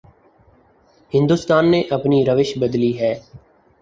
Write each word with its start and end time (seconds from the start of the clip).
ہندوستان 1.13 1.63
نے 1.71 1.81
اپنی 1.89 2.19
روش 2.25 2.57
بدلنی 2.59 2.91
ہے۔ 2.99 3.13